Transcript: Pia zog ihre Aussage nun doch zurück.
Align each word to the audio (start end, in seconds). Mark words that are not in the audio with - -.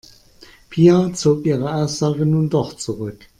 Pia 0.69 1.11
zog 1.13 1.45
ihre 1.45 1.71
Aussage 1.75 2.25
nun 2.25 2.49
doch 2.49 2.73
zurück. 2.75 3.29